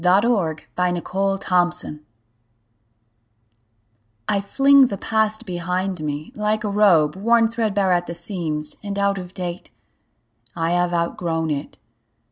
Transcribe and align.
Ella 0.03 0.21
Wheeler 0.27 0.55
Wilcox 1.13 1.45
The 1.45 1.45
Past 1.47 1.85
I 4.27 4.41
FLING 4.41 4.87
the 4.87 4.97
past 4.97 5.45
behind 5.45 6.01
me, 6.03 6.31
like 6.35 6.63
a 6.63 6.69
robe 6.71 7.15
Worn 7.15 7.47
threadbare 7.47 7.91
at 7.91 8.07
the 8.07 8.15
seams, 8.15 8.77
and 8.81 8.97
out 8.97 9.19
of 9.19 9.35
date. 9.35 9.69
I 10.55 10.71
have 10.71 10.91
outgrown 10.91 11.51
it. 11.51 11.77